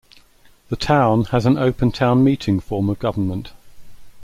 The 0.69 0.75
town 0.75 1.25
has 1.25 1.45
an 1.45 1.59
open 1.59 1.91
town 1.91 2.23
meeting 2.23 2.59
form 2.59 2.89
of 2.89 2.97
government. 2.97 3.51